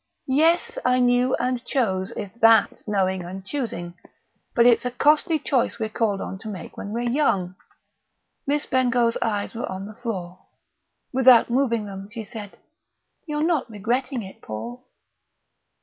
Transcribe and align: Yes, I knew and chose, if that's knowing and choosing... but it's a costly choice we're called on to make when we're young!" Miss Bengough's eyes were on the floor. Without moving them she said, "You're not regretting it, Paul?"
Yes, 0.25 0.79
I 0.83 0.99
knew 0.99 1.35
and 1.35 1.63
chose, 1.63 2.11
if 2.17 2.31
that's 2.41 2.87
knowing 2.87 3.21
and 3.23 3.45
choosing... 3.45 3.93
but 4.55 4.65
it's 4.65 4.83
a 4.83 4.89
costly 4.89 5.37
choice 5.37 5.77
we're 5.77 5.89
called 5.91 6.21
on 6.21 6.39
to 6.39 6.47
make 6.47 6.75
when 6.75 6.91
we're 6.91 7.01
young!" 7.07 7.55
Miss 8.47 8.65
Bengough's 8.65 9.17
eyes 9.21 9.53
were 9.53 9.71
on 9.71 9.85
the 9.85 9.93
floor. 9.93 10.39
Without 11.13 11.51
moving 11.51 11.85
them 11.85 12.09
she 12.11 12.23
said, 12.23 12.57
"You're 13.27 13.43
not 13.45 13.69
regretting 13.69 14.23
it, 14.23 14.41
Paul?" 14.41 14.87